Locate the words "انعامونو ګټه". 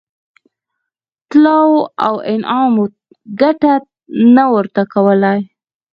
2.33-3.73